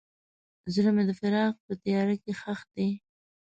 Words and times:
زړه 0.73 0.91
مې 0.95 1.03
د 1.09 1.11
فراق 1.19 1.53
په 1.65 1.73
تیاره 1.83 2.15
کې 2.23 2.31
ښخ 2.39 2.59
دی. 2.75 2.89